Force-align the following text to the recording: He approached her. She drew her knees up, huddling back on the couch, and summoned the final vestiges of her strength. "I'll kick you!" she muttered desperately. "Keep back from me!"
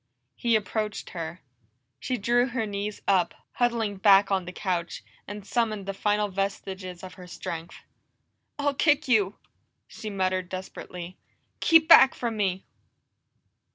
He 0.35 0.55
approached 0.55 1.11
her. 1.11 1.41
She 1.99 2.17
drew 2.17 2.47
her 2.47 2.65
knees 2.65 3.03
up, 3.07 3.35
huddling 3.51 3.97
back 3.97 4.31
on 4.31 4.45
the 4.45 4.51
couch, 4.51 5.03
and 5.27 5.45
summoned 5.45 5.85
the 5.85 5.93
final 5.93 6.27
vestiges 6.27 7.03
of 7.03 7.13
her 7.13 7.27
strength. 7.27 7.75
"I'll 8.57 8.73
kick 8.73 9.07
you!" 9.07 9.35
she 9.87 10.09
muttered 10.09 10.49
desperately. 10.49 11.17
"Keep 11.59 11.87
back 11.87 12.15
from 12.15 12.35
me!" 12.35 12.65